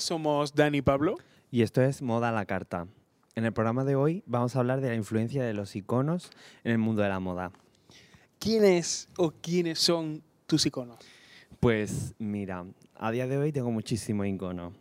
[0.00, 1.16] somos Dani y Pablo.
[1.50, 2.86] Y esto es Moda a la Carta.
[3.34, 6.30] En el programa de hoy vamos a hablar de la influencia de los iconos
[6.64, 7.52] en el mundo de la moda.
[8.38, 10.98] ¿Quién es o quiénes son tus iconos?
[11.60, 12.64] Pues mira,
[12.96, 14.72] a día de hoy tengo muchísimos iconos,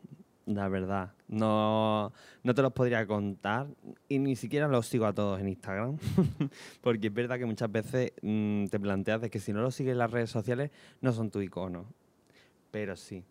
[0.46, 1.14] la verdad.
[1.28, 2.12] No,
[2.44, 3.68] no te los podría contar
[4.10, 5.98] y ni siquiera los sigo a todos en Instagram,
[6.82, 9.94] porque es verdad que muchas veces mm, te planteas de que si no los sigues
[9.94, 11.86] en las redes sociales no son tu icono,
[12.72, 13.24] pero sí.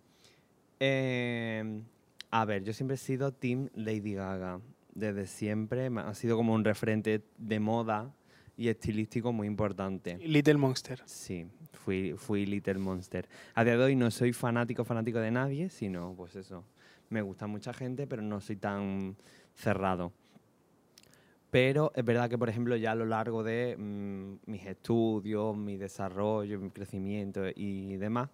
[0.80, 1.83] Eh,
[2.30, 4.61] a ver, yo siempre he sido Team Lady Gaga.
[4.95, 8.15] Desde siempre ha sido como un referente de moda
[8.56, 10.19] y estilístico muy importante.
[10.19, 11.03] Little Monster.
[11.05, 13.28] Sí, fui, fui Little Monster.
[13.55, 16.64] A día de hoy no soy fanático, fanático de nadie, sino pues eso.
[17.11, 19.17] Me gusta mucha gente, pero no soy tan
[19.55, 20.12] cerrado.
[21.51, 25.77] Pero es verdad que, por ejemplo, ya a lo largo de mm, mis estudios, mi
[25.77, 28.31] desarrollo, mi crecimiento y demás,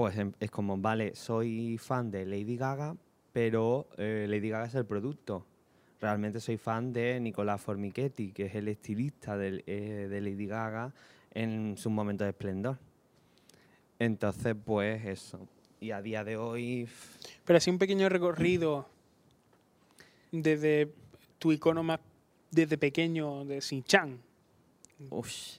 [0.00, 2.96] pues em- es como, vale, soy fan de Lady Gaga,
[3.34, 5.44] pero eh, Lady Gaga es el producto.
[6.00, 10.94] Realmente soy fan de Nicolás Formichetti, que es el estilista del- eh, de Lady Gaga
[11.34, 12.78] en sus momentos de esplendor.
[13.98, 15.46] Entonces, pues eso.
[15.82, 16.88] Y a día de hoy,
[17.44, 18.88] Pero así un pequeño recorrido
[20.32, 20.90] desde
[21.38, 22.00] tu icono más
[22.50, 24.18] desde pequeño de Shin-Chan.
[25.10, 25.58] uff.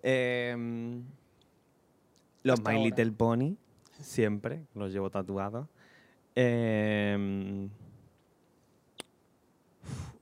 [0.00, 1.02] Em,
[2.48, 2.84] los My ahora.
[2.84, 3.56] Little Pony,
[4.00, 5.68] siempre, los llevo tatuados.
[6.34, 7.68] Em,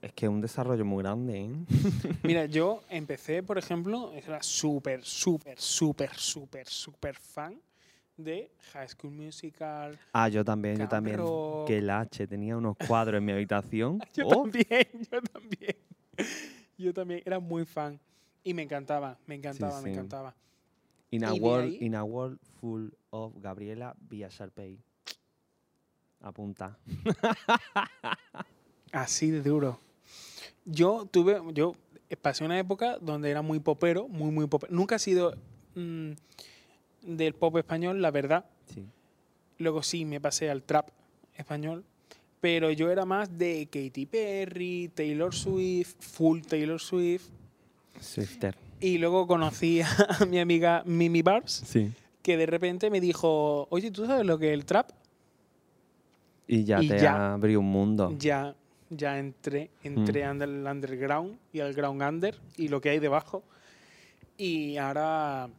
[0.01, 1.49] es que es un desarrollo muy grande, ¿eh?
[2.23, 7.59] Mira, yo empecé, por ejemplo, era súper, súper, súper, súper, súper fan
[8.17, 9.97] de High School Musical.
[10.11, 11.17] Ah, yo también, yo también.
[11.17, 11.67] Rock.
[11.67, 13.99] Que el H tenía unos cuadros en mi habitación.
[14.13, 14.43] Yo ¡Oh!
[14.43, 15.75] también, yo también.
[16.77, 17.99] Yo también era muy fan.
[18.43, 19.93] Y me encantaba, me encantaba, me sí.
[19.93, 20.35] encantaba.
[21.09, 24.77] In a, world, in a world full of Gabriela via Sharpay.
[26.21, 26.77] Apunta.
[28.91, 29.79] Así de duro.
[30.65, 31.75] Yo tuve, yo
[32.21, 34.73] pasé una época donde era muy popero, muy, muy popero.
[34.73, 35.33] Nunca he sido
[35.75, 36.11] mm,
[37.03, 38.45] del pop español, la verdad.
[38.73, 38.85] Sí.
[39.59, 40.89] Luego sí me pasé al trap
[41.35, 41.85] español.
[42.41, 47.29] Pero yo era más de Katy Perry, Taylor Swift, full Taylor Swift.
[47.99, 48.66] Swifter.
[48.79, 49.81] Y luego conocí
[50.21, 51.91] a mi amiga Mimi Barbs, Sí.
[52.21, 54.89] que de repente me dijo, oye, ¿tú sabes lo que es el trap?
[56.47, 57.33] Y ya Y te ya.
[57.33, 58.13] abrió un mundo.
[58.17, 58.55] ya,
[58.89, 60.41] ya entré, entré Mm.
[60.41, 63.43] al underground y al ground under y lo que hay debajo.
[64.37, 65.49] Y ahora,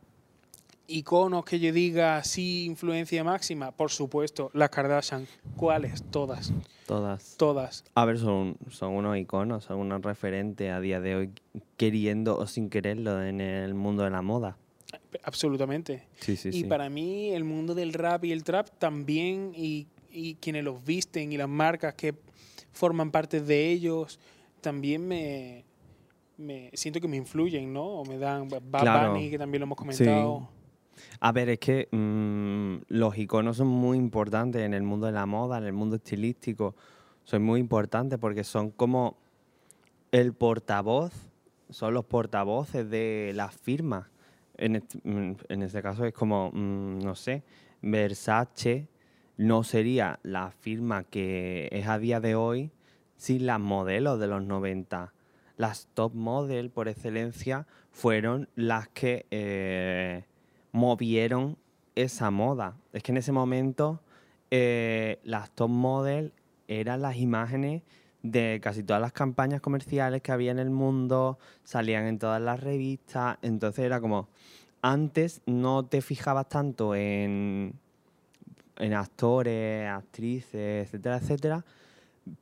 [0.88, 5.26] iconos que yo diga, sí, influencia máxima, por supuesto, las Kardashian.
[5.56, 6.02] ¿Cuáles?
[6.10, 6.52] Todas,
[6.86, 7.36] Todas.
[7.36, 7.84] todas.
[7.94, 11.30] A ver, son, son unos iconos, son unos referentes a día de hoy,
[11.76, 14.56] queriendo o sin quererlo en el mundo de la moda.
[15.22, 16.06] Absolutamente.
[16.20, 16.64] Sí, sí, y sí.
[16.64, 21.32] para mí el mundo del rap y el trap también, y, y quienes los visten
[21.32, 22.14] y las marcas que
[22.72, 24.18] forman parte de ellos,
[24.62, 25.64] también me,
[26.38, 27.84] me siento que me influyen, ¿no?
[27.84, 29.12] O me dan Bad Claro.
[29.12, 30.48] Bunny, que también lo hemos comentado.
[31.20, 35.26] A ver, es que mm, los iconos son muy importantes en el mundo de la
[35.26, 36.74] moda, en el mundo estilístico.
[37.24, 39.16] Son muy importantes porque son como
[40.12, 41.12] el portavoz,
[41.70, 44.06] son los portavoces de las firmas.
[44.56, 47.42] En este, mm, en este caso es como, mm, no sé,
[47.82, 48.88] Versace
[49.36, 52.72] no sería la firma que es a día de hoy
[53.16, 55.12] sin las modelos de los 90.
[55.56, 60.24] Las top model por excelencia fueron las que eh,
[60.72, 61.56] movieron
[61.94, 62.76] esa moda.
[62.92, 64.00] Es que en ese momento
[64.50, 66.32] eh, las top model
[66.68, 67.82] eran las imágenes
[68.22, 72.60] de casi todas las campañas comerciales que había en el mundo, salían en todas las
[72.60, 74.28] revistas, entonces era como,
[74.82, 77.74] antes no te fijabas tanto en,
[78.76, 81.64] en actores, actrices, etcétera, etcétera,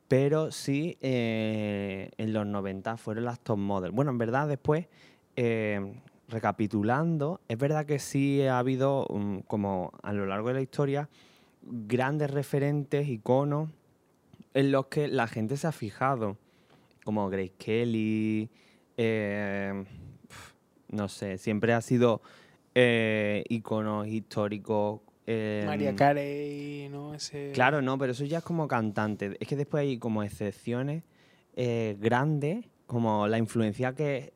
[0.07, 3.91] pero sí eh, en los 90 fueron las top model.
[3.91, 4.87] Bueno, en verdad después,
[5.35, 5.93] eh,
[6.27, 11.09] recapitulando, es verdad que sí ha habido, um, como a lo largo de la historia,
[11.61, 13.69] grandes referentes, iconos,
[14.53, 16.37] en los que la gente se ha fijado,
[17.03, 18.49] como Grace Kelly,
[18.97, 19.85] eh,
[20.89, 22.21] no sé, siempre ha sido
[22.75, 25.01] eh, iconos históricos.
[25.25, 27.13] eh, María Carey, ¿no?
[27.13, 27.51] Ese...
[27.53, 29.37] Claro, no, pero eso ya es como cantante.
[29.39, 31.03] Es que después hay como excepciones
[31.55, 34.33] eh, grandes, como la influencia que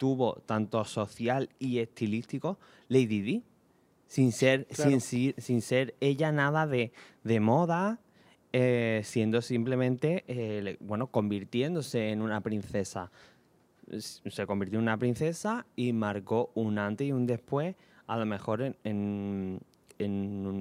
[0.00, 2.58] tuvo tanto social y estilístico
[2.88, 3.44] Lady Di.
[4.06, 4.90] Sin ser, Claro.
[4.92, 6.90] sin, si- sin ser ella nada de,
[7.22, 8.00] de moda,
[8.54, 13.10] eh, siendo simplemente, eh, bueno, convirtiéndose en una princesa.
[13.98, 17.76] Se convirtió en una princesa y marcó un antes y un después,
[18.06, 19.60] a lo mejor en, en-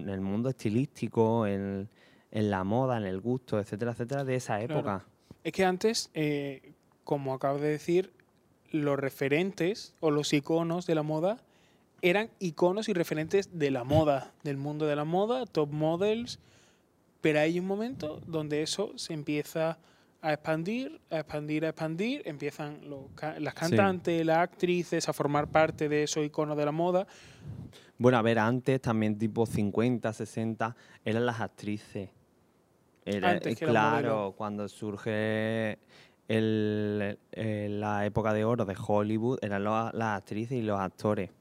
[0.09, 1.87] el mundo estilístico, en,
[2.31, 4.73] en la moda, en el gusto, etcétera, etcétera, de esa Claro.
[4.79, 5.05] época.
[5.45, 6.73] Es que antes, eh,
[7.05, 8.11] como acabo de decir,
[8.71, 11.41] los referentes o los iconos de la moda
[12.01, 16.39] eran iconos y referentes de la moda, del mundo de la moda, top models,
[17.21, 19.77] pero hay un momento donde eso se empieza
[20.21, 23.01] a expandir, a expandir, a expandir, empiezan los
[23.39, 27.07] las cantantes, las actrices a formar parte de esos iconos de la moda.
[27.97, 32.09] Bueno, a ver, antes también tipo 50, 60 eran las actrices.
[33.05, 35.79] Era, Antes que las claro, cuando surge
[36.29, 41.31] eh, la época de oro de Hollywood, eran las actrices y los actores.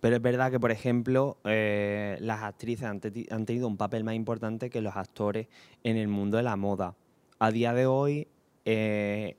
[0.00, 4.04] Pero es verdad que, por ejemplo, eh, las actrices han, te- han tenido un papel
[4.04, 5.48] más importante que los actores
[5.82, 6.94] en el mundo de la moda.
[7.38, 8.28] A día de hoy
[8.64, 9.36] eh,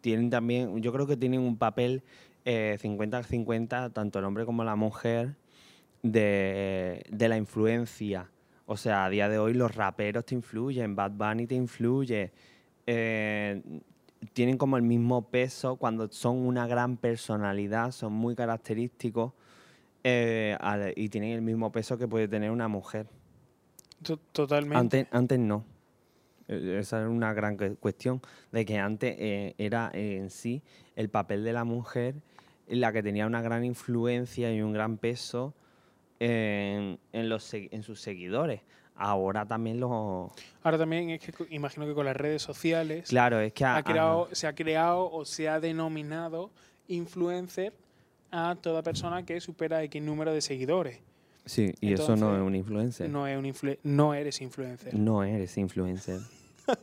[0.00, 2.02] tienen también, yo creo que tienen un papel
[2.44, 5.36] eh, 50-50, tanto el hombre como la mujer,
[6.02, 8.30] de, la influencia.
[8.66, 12.32] O sea, a día de hoy los raperos te influyen, Bad Bunny te influye.
[14.32, 19.32] Tienen como el mismo peso cuando son una gran personalidad, son muy característicos
[20.04, 23.06] eh, al- y tienen el mismo peso que puede tener una mujer.
[24.02, 24.76] To- Totalmente.
[24.76, 25.64] Antes, antes no.
[26.48, 28.20] Eh, Esa era una gran cuestión,
[28.52, 30.62] de que antes eh, era eh, en sí
[30.96, 32.14] el papel de la mujer
[32.68, 35.54] la que tenía una gran influencia y un gran peso
[36.20, 38.60] en, en los, en sus seguidores.
[39.00, 39.90] Ahora también los...
[40.62, 43.64] Ahora también es que imagino que con las redes sociales Claro, es que...
[43.64, 46.50] ha creado, se ha creado o se ha denominado
[46.88, 47.72] influencer
[48.32, 50.98] a toda persona que supera X número de seguidores.
[51.44, 53.08] sí, y eso no es un influencer.
[53.08, 54.92] No, es un influ- no eres influencer.
[54.94, 56.20] No eres influencer.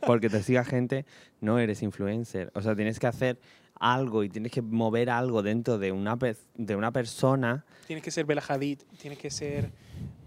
[0.07, 1.05] Porque te siga gente,
[1.41, 2.49] no eres influencer.
[2.55, 3.37] O sea, tienes que hacer
[3.77, 7.65] algo y tienes que mover algo dentro de una, pe- de una persona.
[7.85, 9.69] Tienes que ser Bella Hadid, tienes que ser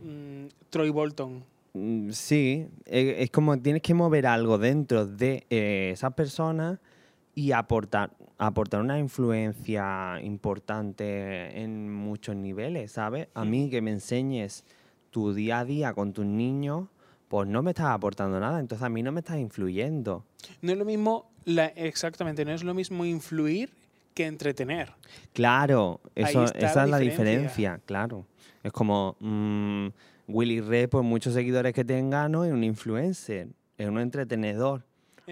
[0.05, 1.43] mm, Troy Bolton.
[1.75, 6.81] Mm, Sí, e- es como tienes que mover algo dentro de eh, esa persona
[7.35, 13.29] y aportar, aportar una influencia importante en muchos niveles, ¿sabes?
[13.35, 14.65] A mí que me enseñes
[15.11, 16.89] tu día a día con tus niños,
[17.29, 20.25] pues no me estás aportando nada, entonces a mí no me estás influyendo.
[20.63, 23.71] No es lo mismo, la, exactamente, no es lo mismo influir
[24.15, 24.93] que entretener.
[25.33, 27.01] Claro, eso, esa la es la diferencia.
[27.01, 28.27] diferencia, claro.
[28.65, 29.89] Es como mm,
[30.29, 34.85] Willy Red, por muchos seguidores que tenga, no es un influencer, es un entretenedor.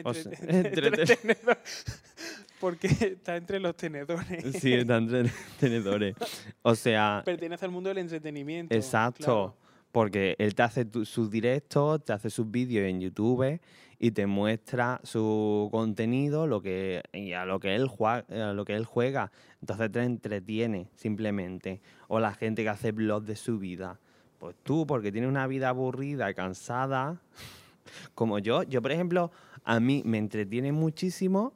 [0.04, 1.58] O sea, entretenedor.
[2.60, 4.44] Porque está entre los tenedores.
[4.60, 6.16] Sí, está entretenedores.
[6.62, 8.74] O sea, Pertenece al mundo del entretenimiento.
[8.74, 9.24] exacto.
[9.24, 9.56] claro.
[9.92, 13.60] Porque él te hace tu- sus directos, te hace sus vídeos en YouTube
[13.98, 18.64] y te muestra su contenido lo que, y a lo que él juega, a lo
[18.66, 19.30] que él juega.
[19.60, 21.80] Entonces te entretiene simplemente.
[22.08, 23.98] O la gente que hace blogs de su vida.
[24.38, 27.20] Pues tú, porque tienes una vida aburrida y cansada,
[28.14, 28.62] como yo.
[28.64, 29.30] Yo, por ejemplo,
[29.64, 31.52] a mí me entretiene muchísimo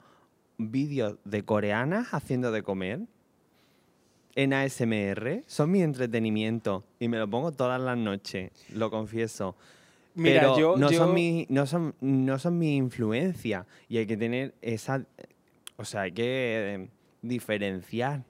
[0.58, 3.00] vídeos de coreanas haciendo de comer
[4.34, 5.42] en ASMR.
[5.46, 9.56] Son mi entretenimiento y me lo pongo todas las noches, lo confieso.
[10.14, 14.06] Mira, Pero yo, no, yo- son mi, no, son, no son mi influencia y hay
[14.06, 15.04] que tener esa...
[15.76, 16.88] O sea, hay que
[17.22, 18.22] diferenciar.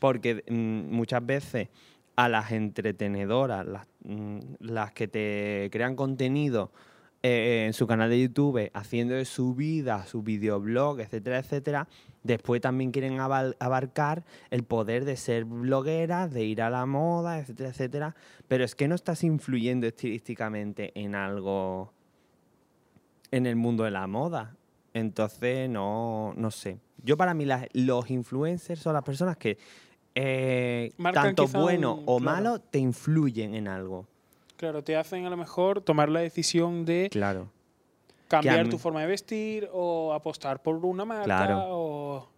[0.00, 1.68] Porque mm, muchas veces
[2.16, 6.72] a las entretenedoras, las, mm, las que te crean contenido
[7.22, 11.88] eh, en su canal de YouTube, haciendo de su vida, su videoblog, etcétera, etcétera,
[12.22, 17.70] después también quieren abarcar el poder de ser blogueras, de ir a la moda, etcétera,
[17.70, 18.16] etcétera.
[18.48, 21.92] Pero es que no estás influyendo estilísticamente en algo
[23.30, 24.56] en el mundo de la moda.
[24.94, 26.78] Entonces, no, no sé.
[27.02, 29.58] Yo para mí los influencers son las personas que
[30.16, 32.36] eh, tanto bueno un- o claro.
[32.36, 34.06] malo te influyen en algo.
[34.56, 37.50] Claro, te hacen a lo mejor tomar la decisión de Claro.
[38.26, 41.62] cambiar mí- tu forma de vestir o apostar por una marca Claro.
[41.68, 42.28] o...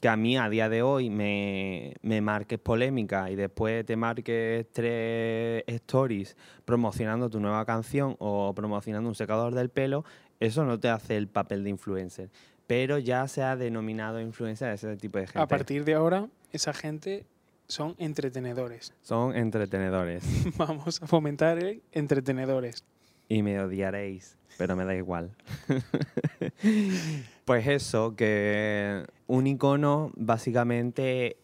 [0.00, 4.66] que a mí a día de hoy me, me marques polémica y después te marques
[4.72, 10.04] tres stories promocionando tu nueva canción o promocionando un secador del pelo,
[10.40, 12.30] eso no te hace el papel de influencer.
[12.72, 15.38] Pero ya se ha denominado influencer a ese tipo de gente.
[15.40, 17.26] A partir de ahora, esa gente
[17.66, 18.94] son entretenedores.
[19.02, 20.24] Son entretenedores.
[20.56, 22.82] Vamos a fomentar el entretenedores.
[23.28, 25.36] y me odiaréis, pero me da igual.
[27.44, 31.36] pues eso, que un icono básicamente,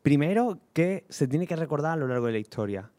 [0.00, 2.90] primero que se tiene que recordar a lo largo de la historia.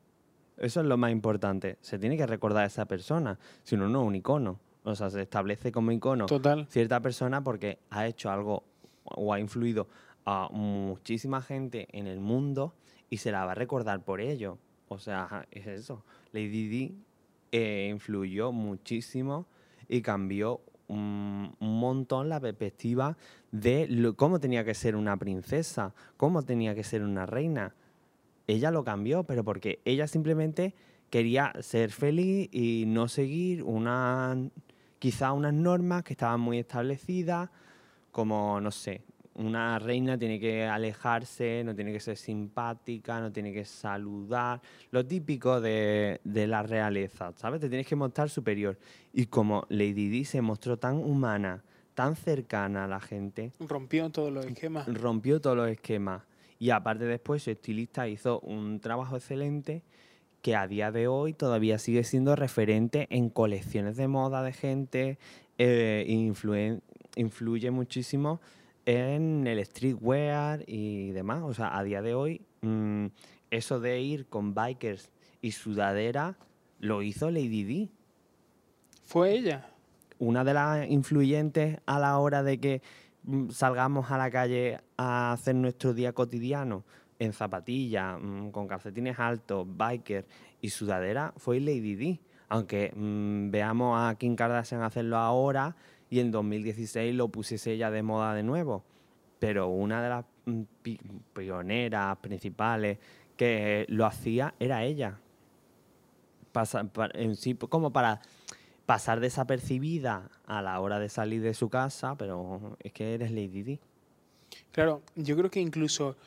[0.57, 1.79] Eso es lo más importante.
[1.81, 4.59] Se tiene que recordar a esa persona, si no, no es un icono.
[4.83, 6.65] O sea, se establece como icono Total.
[6.69, 8.63] cierta persona porque ha hecho algo
[9.03, 9.87] o ha influido
[10.25, 12.73] a muchísima gente en el mundo
[13.09, 14.57] y se la va a recordar por ello.
[14.87, 16.03] O sea, es eso.
[16.31, 16.95] Lady Di
[17.51, 19.45] eh, influyó muchísimo
[19.87, 23.17] y cambió un, un montón la perspectiva
[23.51, 27.73] de lo- cómo tenía que ser una princesa, cómo tenía que ser una reina.
[28.47, 30.73] Ella lo cambió, pero porque ella simplemente
[31.09, 34.37] quería ser feliz y no seguir una,
[35.01, 37.49] quizá unas normas que estaban muy establecidas,
[38.11, 39.01] como, no sé,
[39.33, 45.03] una reina tiene que alejarse, no tiene que ser simpática, no tiene que saludar, lo
[45.03, 47.59] típico de, de la realeza, ¿sabes?
[47.61, 48.77] Te tienes que mostrar superior.
[49.11, 51.63] Y como Lady Di se mostró tan humana,
[51.95, 54.85] tan cercana a la gente, Rompió todos los esquemas.
[54.87, 56.21] rompió todos los esquemas.
[56.59, 59.81] Y aparte después su estilista hizo un trabajo excelente
[60.41, 65.17] que a día de hoy todavía sigue siendo referente en colecciones de moda de gente,
[65.57, 66.81] eh, influen-
[67.15, 68.41] influye muchísimo
[68.85, 71.43] en el streetwear y demás.
[71.43, 73.07] O sea, a día de hoy mm,
[73.51, 76.37] eso de ir con bikers y sudadera
[76.79, 77.89] lo hizo Lady Di
[79.05, 79.67] Fue ella.
[80.19, 82.81] una de las influyentes a la hora de que
[83.23, 86.83] mm, salgamos a la calle a hacer nuestro día cotidiano
[87.23, 90.25] en zapatillas, mm, con calcetines altos, biker
[90.59, 92.19] y sudadera, fue Lady Di.
[92.49, 95.75] Aunque mm, veamos a Kim Kardashian hacerlo ahora
[96.09, 98.83] y en 2016 lo pusiese ella de moda de nuevo.
[99.39, 100.99] Pero una de las mm, pi-
[101.33, 102.97] pioneras principales
[103.37, 105.19] que lo hacía era ella.
[106.51, 108.19] Pasa- pa- en sí, como para
[108.85, 113.63] pasar desapercibida a la hora de salir de su casa, pero es que eres Lady
[113.63, 113.79] Di.
[114.73, 116.17] Claro, yo creo que incluso,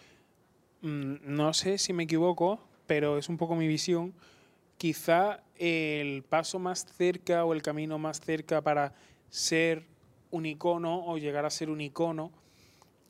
[0.84, 4.14] no sé si me equivoco, pero es un poco mi visión,
[4.76, 8.94] quizá el paso más cerca o el camino más cerca para
[9.30, 9.86] ser
[10.30, 12.30] un icono o llegar a ser un icono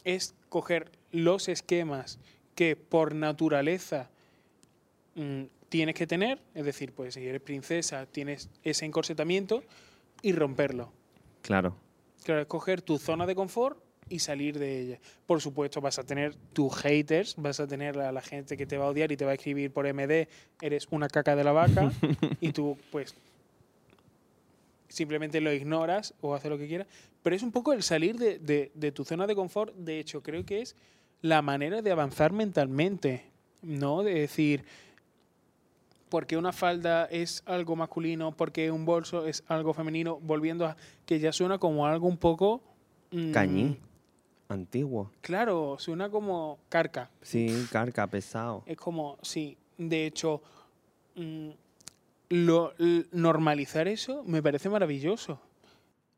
[0.04, 2.18] es coger los esquemas
[2.54, 4.10] que por naturaleza
[5.14, 9.64] mm, tienes que tener, es decir, pues si eres princesa tienes ese encorsetamiento
[10.22, 10.92] y romperlo.
[11.42, 11.76] Claro.
[12.22, 14.98] Claro, es coger tu zona de confort y salir de ella.
[15.26, 18.76] Por supuesto, vas a tener tus haters, vas a tener a la gente que te
[18.78, 20.28] va a odiar y te va a escribir por MD,
[20.60, 21.90] eres una caca de la vaca,
[22.40, 23.14] y tú, pues,
[24.88, 26.86] simplemente lo ignoras o haces lo que quieras.
[27.22, 29.74] Pero es un poco el salir de, de- de tu zona de confort.
[29.74, 30.76] De hecho, creo que es
[31.22, 33.24] la manera de avanzar mentalmente,
[33.62, 34.02] ¿no?
[34.02, 34.64] De decir,
[36.10, 41.18] porque una falda es algo masculino, porque un bolso es algo femenino, volviendo a que
[41.18, 42.62] ya suena como algo un poco...
[43.10, 43.78] mm, Cañí.
[44.48, 45.10] Antiguo.
[45.20, 47.10] Claro, suena como carca.
[47.22, 48.62] Sí, carca, pesado.
[48.66, 50.42] Es como, sí, de hecho,
[51.16, 51.48] mm,
[52.30, 52.74] lo,
[53.12, 55.40] normalizar eso me parece maravilloso.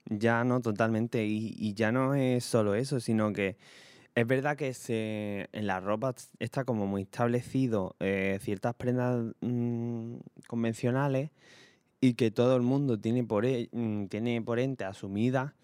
[0.07, 1.25] Ya no, totalmente.
[1.27, 3.57] Y, y ya no es solo eso, sino que
[4.15, 10.17] es verdad que se, en la ropa está como muy establecido eh, ciertas prendas mm,
[10.47, 11.31] convencionales
[12.01, 15.55] y que todo el mundo tiene por, e- mm, tiene por ente asumida,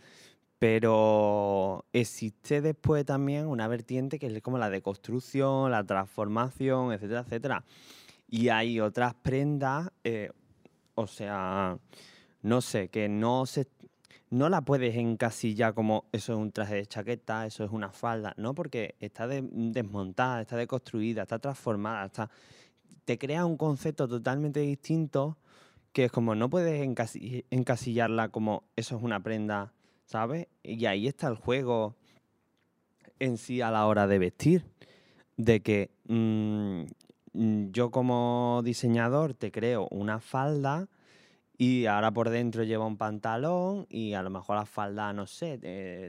[0.62, 7.64] pero existe después también una vertiente que es como la deconstrucción, la transformación, etcétera, etcétera.
[8.28, 10.30] Y hay otras prendas, eh,
[10.94, 11.78] o sea,
[12.42, 13.66] no sé, que no se
[14.30, 18.32] no la puedes encasillar como eso es un traje de chaqueta, eso es una falda,
[18.36, 22.30] no, porque está de- desmontada, está deconstruida, está transformada, está,
[23.04, 25.38] te crea un concepto totalmente distinto
[25.92, 29.72] que es como no puedes encasi- encasillarla como eso es una prenda,
[30.62, 31.96] Y ahí está el juego
[33.18, 34.64] en sí a la hora de vestir,
[35.36, 36.82] de que mm,
[37.32, 40.88] mm, yo como diseñador te creo una falda
[41.56, 45.58] y ahora por dentro lleva un pantalón y a lo mejor la falda, no sé,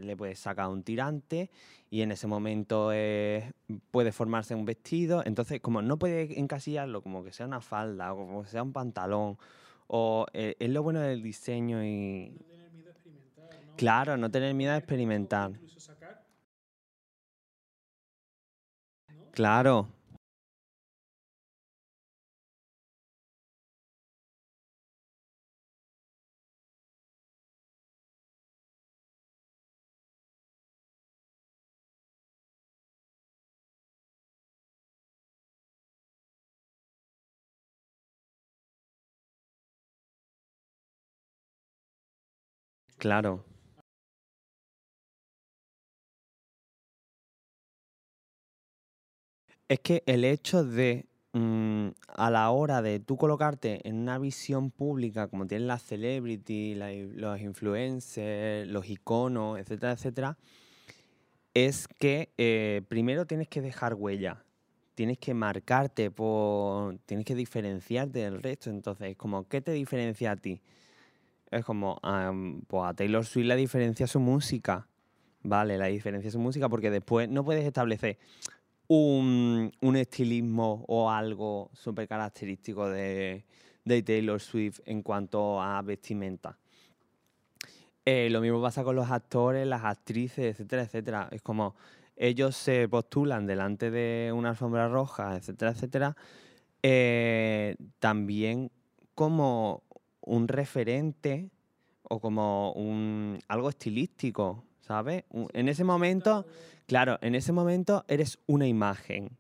[0.02, 1.52] le puedes sacar un tirante
[1.90, 2.88] y en ese momento
[3.92, 5.22] puede formarse un vestido.
[5.26, 8.74] Entonces, como no puedes encasillarlo como que sea una falda o como que sea un
[8.74, 9.38] pantalón,
[9.88, 12.34] o eh, es lo bueno del diseño y...
[13.76, 15.52] Claro, no tener miedo a experimentar.
[19.32, 19.90] Claro,
[42.98, 43.46] claro.
[49.68, 54.72] Es que el hecho de, mm, a la hora de tú colocarte en una visión
[54.72, 60.38] pública, como tienen las celebrities, la- los influencers, los iconos, etcétera, etcétera,
[61.54, 64.44] es que eh, primero tienes que dejar huella.
[64.96, 68.70] tienes que marcarte, por, tienes que diferenciarte del resto.
[68.70, 70.62] Entonces, es como, ¿qué te diferencia a ti?
[71.50, 72.00] Es como,
[72.68, 74.88] pues a Taylor Swift la diferencia su música.
[75.42, 78.20] Vale, la diferencia su música porque después no puedes establecer
[78.88, 83.46] un, estilismo o algo súper característico de,
[83.86, 86.58] Taylor Swift en cuanto a vestimenta.
[88.06, 91.30] Eh, lo mismo pasa con los actores, las actrices, etcétera, etcétera.
[91.32, 91.76] Es como
[92.16, 96.16] ellos se postulan delante de una alfombra roja, etcétera, etcétera,
[96.84, 98.72] eh, también
[99.16, 99.84] como
[100.22, 101.50] un referente
[102.04, 105.24] o como un algo estilístico, ¿sabes?
[105.54, 106.46] En ese momento,
[106.86, 109.38] claro, en ese momento eres una imagen.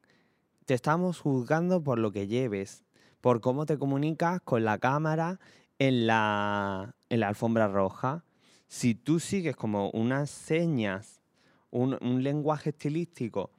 [0.65, 2.83] Te estamos juzgando por lo que lleves,
[3.19, 5.39] por cómo te comunicas con la cámara
[5.79, 8.23] en la, en la alfombra roja.
[8.67, 11.21] Si tú sigues como unas señas
[11.69, 13.51] un, lenguaje estilístico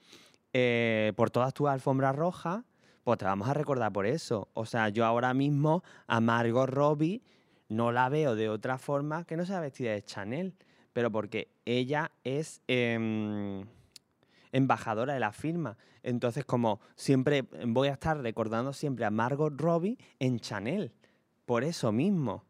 [0.53, 2.65] eh, por todas tus alfombras rojas,
[3.03, 4.49] pues te vamos a recordar por eso.
[4.55, 7.23] O sea, yo ahora mismo a Margot Robbie
[7.69, 10.55] no la veo de otra forma que no sea vestida de Chanel,
[10.95, 13.67] pero porque ella es em,
[14.53, 15.77] embajadora de la firma.
[16.03, 20.93] Entonces, como siempre voy a estar recordando siempre a Margot Robbie en Chanel,
[21.45, 22.45] por eso mismo,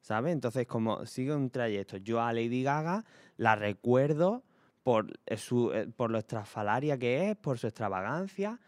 [0.00, 0.32] ¿sabes?
[0.32, 3.04] Entonces, como sigue un trayecto, yo a Lady Gaga
[3.36, 4.42] la recuerdo
[4.82, 8.58] por, eh, su, eh, por lo estrafalaria que es, por su extravagancia.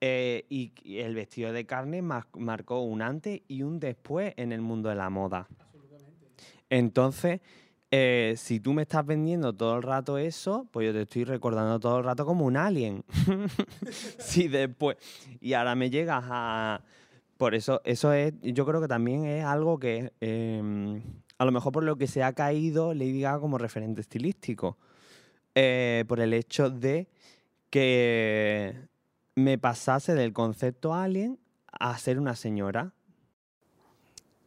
[0.00, 4.88] Eh, y, el vestido de carne marcó un antes y un después en el mundo
[4.88, 5.46] de la moda.
[6.68, 7.40] Entonces,
[8.36, 11.98] si tú me estás vendiendo todo el rato eso, pues yo te estoy recordando todo
[11.98, 13.04] el rato como un alien.
[14.18, 14.96] sí, después.
[15.40, 16.82] Y ahora me llegas a.
[17.36, 18.32] Por eso, eso es.
[18.40, 20.12] Yo creo que también es algo que.
[20.20, 21.02] Em,
[21.36, 24.78] a lo mejor por lo que se ha caído Lady Gaga como referente estilístico.
[25.54, 27.08] Eh, por el hecho de
[27.68, 28.74] que
[29.34, 31.38] me pasase del concepto alien
[31.72, 32.92] a ser una señora.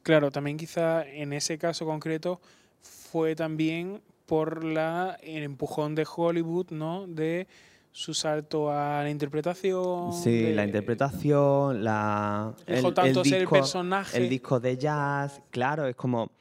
[0.02, 2.42] Claro, también quizá en ese caso concreto
[2.86, 7.08] fue también por la, el empujón de Hollywood, ¿no?
[7.08, 7.48] De
[7.92, 10.12] su salto a la interpretación.
[10.14, 12.54] Sí, la interpretación, la.
[12.68, 14.18] Dejó tanto ser el personaje.
[14.18, 16.32] El disco de jazz, claro, es como.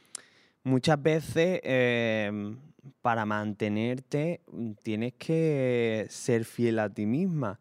[0.64, 2.56] Muchas veces eh,
[3.02, 4.40] para mantenerte
[4.82, 7.60] tienes que ser fiel a ti misma.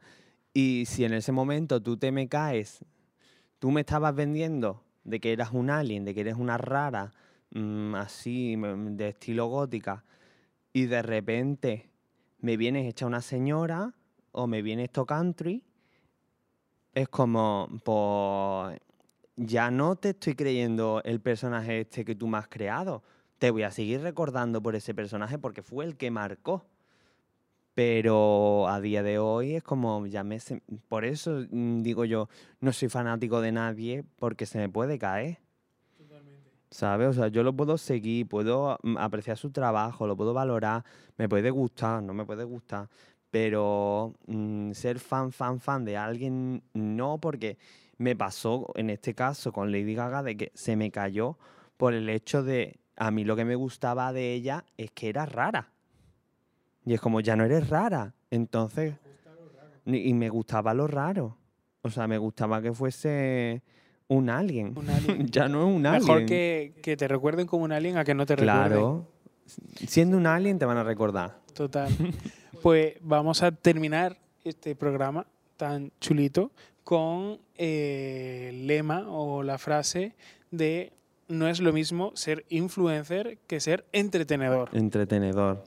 [0.54, 2.86] Y si en ese momento tú te me caes,
[3.60, 7.12] tú me estabas vendiendo de que eras un alien, de que eres una rara,
[7.54, 10.04] mm, así, mm, de estilo gótica,
[10.74, 11.90] y de repente
[12.40, 13.94] me vienes hecha una señora
[14.32, 15.64] o me vienes esto country,
[16.94, 18.80] es como, pues
[19.36, 23.04] ya no te estoy creyendo el personaje este que tú me has creado
[23.44, 26.66] te voy a seguir recordando por ese personaje porque fue el que marcó.
[27.74, 30.38] Pero a día de hoy es como, ya me...
[30.88, 32.30] Por eso mm, digo yo,
[32.62, 35.40] no soy fanático de nadie porque se me puede caer.
[36.74, 37.10] ¿Sabes?
[37.10, 40.84] O sea, yo lo puedo seguir, puedo mm, apreciar su trabajo, lo puedo valorar,
[41.18, 42.90] me puede gustar, no me puede gustar,
[43.30, 47.60] pero mm, ser fan, fan, fan de alguien, no, porque
[48.00, 51.38] me pasó en este caso con Lady Gaga de que se me cayó
[51.78, 55.28] por el hecho de a mí lo que me gustaba de ella es que era
[55.28, 55.70] rara.
[56.86, 58.16] Y es como, ya no eres rara.
[58.32, 58.96] Entonces,
[59.86, 61.38] y me gustaba lo raro.
[61.84, 63.62] O sea, me gustaba que fuese
[64.08, 64.76] un alien.
[65.32, 66.04] ya no es un alien.
[66.04, 68.68] Mejor que, que, te recuerden como un alien a que no te recuerden.
[68.68, 69.08] Claro.
[69.88, 71.40] Siendo un alien te van a recordar.
[71.54, 71.90] Total.
[72.62, 75.26] pues vamos a terminar este programa
[75.58, 76.52] tan chulito
[76.84, 80.16] con eh, el lema o la frase
[80.52, 80.92] de
[81.28, 84.70] no es lo mismo ser influencer que ser entretenedor.
[84.74, 85.64] Entretenedor.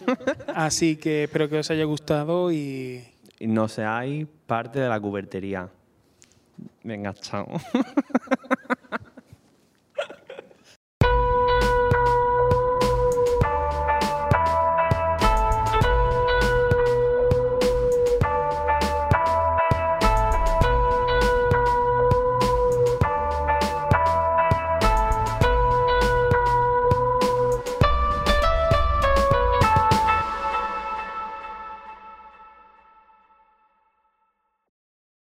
[0.54, 3.04] Así que espero que os haya gustado y...
[3.38, 5.70] Y no seáis parte de la cubertería.
[6.84, 7.60] Venga, chao.